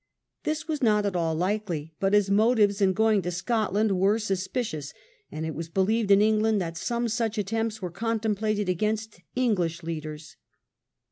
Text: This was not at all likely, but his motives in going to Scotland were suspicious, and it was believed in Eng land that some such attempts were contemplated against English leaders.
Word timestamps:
This 0.45 0.67
was 0.67 0.81
not 0.81 1.05
at 1.05 1.15
all 1.15 1.35
likely, 1.35 1.93
but 1.99 2.13
his 2.13 2.31
motives 2.31 2.81
in 2.81 2.91
going 2.93 3.21
to 3.21 3.29
Scotland 3.29 3.91
were 3.99 4.17
suspicious, 4.17 4.95
and 5.31 5.45
it 5.45 5.53
was 5.53 5.69
believed 5.69 6.09
in 6.09 6.23
Eng 6.23 6.39
land 6.39 6.59
that 6.59 6.75
some 6.75 7.07
such 7.07 7.37
attempts 7.37 7.83
were 7.83 7.91
contemplated 7.91 8.67
against 8.67 9.21
English 9.35 9.83
leaders. 9.83 10.37